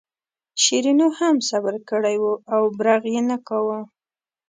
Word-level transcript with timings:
شیرینو 0.63 1.07
هم 1.19 1.35
صبر 1.49 1.75
کړی 1.89 2.15
و 2.19 2.25
او 2.53 2.61
برغ 2.77 3.03
یې 3.13 3.21
نه 3.29 3.37
کاوه. 3.47 3.79